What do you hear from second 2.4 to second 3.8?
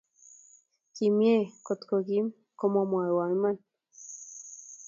komwowo iman